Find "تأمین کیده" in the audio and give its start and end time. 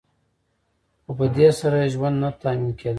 2.41-2.89